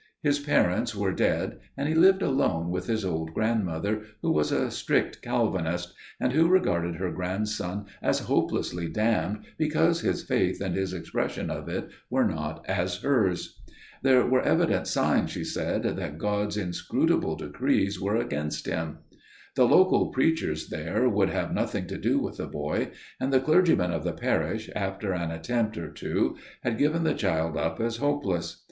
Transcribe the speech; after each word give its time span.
His 0.23 0.39
parents 0.39 0.95
were 0.95 1.11
dead, 1.13 1.59
and 1.77 1.87
he 1.87 1.93
lived 1.93 2.23
alone 2.23 2.71
with 2.71 2.87
his 2.87 3.05
old 3.05 3.35
grandmother, 3.35 4.01
who 4.23 4.31
was 4.31 4.51
a 4.51 4.71
strict 4.71 5.21
Calvinist, 5.21 5.93
and 6.19 6.33
who 6.33 6.47
regarded 6.47 6.95
her 6.95 7.11
grandson 7.11 7.85
as 8.01 8.21
hopelessly 8.21 8.87
damned 8.87 9.45
because 9.59 10.01
his 10.01 10.23
faith 10.23 10.59
and 10.59 10.73
his 10.73 10.91
expression 10.91 11.51
of 11.51 11.69
it 11.69 11.87
were 12.09 12.25
not 12.25 12.65
as 12.67 12.97
hers. 13.03 13.61
There 14.01 14.25
were 14.25 14.41
evident 14.41 14.87
signs, 14.87 15.29
she 15.29 15.43
said, 15.43 15.83
that 15.83 16.17
God's 16.17 16.57
inscrutable 16.57 17.35
decrees 17.35 18.01
were 18.01 18.15
against 18.15 18.65
him. 18.65 18.97
The 19.55 19.67
local 19.67 20.07
preachers 20.07 20.69
there 20.69 21.07
would 21.07 21.29
have 21.29 21.53
nothing 21.53 21.85
to 21.85 21.97
do 21.99 22.17
with 22.17 22.37
the 22.37 22.47
boy; 22.47 22.89
and 23.19 23.31
the 23.31 23.39
clergyman 23.39 23.91
of 23.91 24.03
the 24.03 24.13
parish, 24.13 24.67
after 24.75 25.13
an 25.13 25.29
attempt 25.29 25.77
or 25.77 25.91
two, 25.91 26.37
had 26.63 26.79
given 26.79 27.03
the 27.03 27.13
child 27.13 27.55
up 27.55 27.79
as 27.79 27.97
hopeless. 27.97 28.59